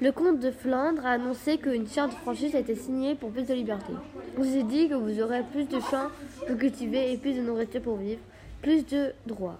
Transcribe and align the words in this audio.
Le 0.00 0.12
comte 0.12 0.38
de 0.38 0.50
Flandre 0.52 1.04
a 1.04 1.12
annoncé 1.12 1.58
qu'une 1.58 1.88
charte 1.88 2.12
de 2.12 2.16
franchise 2.16 2.54
a 2.54 2.60
été 2.60 2.76
signée 2.76 3.16
pour 3.16 3.30
plus 3.30 3.42
de 3.42 3.52
liberté. 3.52 3.92
On 4.38 4.44
s'est 4.44 4.62
dit 4.62 4.88
que 4.88 4.94
vous 4.94 5.20
aurez 5.20 5.42
plus 5.42 5.64
de 5.64 5.80
champs 5.80 6.08
pour 6.46 6.56
cultiver 6.56 7.12
et 7.12 7.16
plus 7.16 7.34
de 7.34 7.40
nourriture 7.40 7.82
pour 7.82 7.96
vivre, 7.96 8.20
plus 8.62 8.86
de 8.86 9.12
droits. 9.26 9.58